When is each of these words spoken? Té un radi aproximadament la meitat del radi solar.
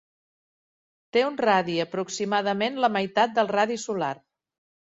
Té 1.17 1.21
un 1.25 1.37
radi 1.45 1.77
aproximadament 1.85 2.83
la 2.87 2.93
meitat 2.97 3.37
del 3.39 3.55
radi 3.55 3.79
solar. 3.89 4.13